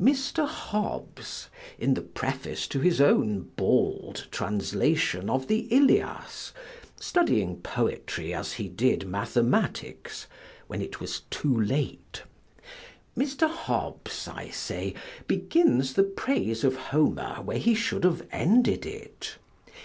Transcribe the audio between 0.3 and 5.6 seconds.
Hobbes, in the preface to his own bald translation of